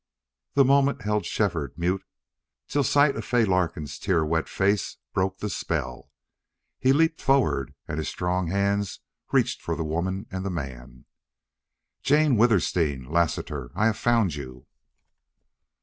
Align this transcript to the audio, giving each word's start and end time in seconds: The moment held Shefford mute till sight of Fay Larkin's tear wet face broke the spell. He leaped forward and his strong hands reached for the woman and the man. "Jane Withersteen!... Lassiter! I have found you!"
The 0.55 0.65
moment 0.65 1.03
held 1.03 1.27
Shefford 1.27 1.77
mute 1.77 2.03
till 2.67 2.83
sight 2.83 3.15
of 3.15 3.23
Fay 3.23 3.45
Larkin's 3.45 3.99
tear 3.99 4.25
wet 4.25 4.49
face 4.49 4.97
broke 5.13 5.37
the 5.37 5.47
spell. 5.47 6.09
He 6.79 6.91
leaped 6.91 7.21
forward 7.21 7.75
and 7.87 7.99
his 7.99 8.09
strong 8.09 8.47
hands 8.47 9.01
reached 9.31 9.61
for 9.61 9.75
the 9.75 9.83
woman 9.85 10.25
and 10.31 10.43
the 10.43 10.49
man. 10.49 11.05
"Jane 12.01 12.35
Withersteen!... 12.35 13.11
Lassiter! 13.11 13.69
I 13.75 13.85
have 13.85 13.97
found 13.99 14.33
you!" 14.33 14.65